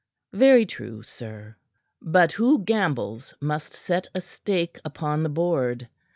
"Very 0.33 0.65
true, 0.65 1.03
sir. 1.03 1.57
But 2.01 2.31
who 2.31 2.63
gambles 2.63 3.35
must 3.39 3.75
set 3.75 4.07
a 4.15 4.21
stake 4.21 4.79
upon 4.83 5.21
the 5.21 5.29
board. 5.29 5.87